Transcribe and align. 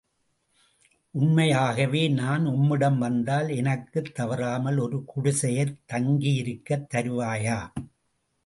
உண்மையாகவே 1.15 2.07
நான் 2.07 2.45
உம்மிடம் 2.45 2.97
வந்தால் 2.97 3.49
எனக்குத் 3.49 4.11
தவறாமல் 4.13 4.77
ஒரு 4.77 5.05
குடிசையைத் 5.05 5.77
தங்கியிருக்கத் 5.93 6.87
தருவாயா? 6.93 7.59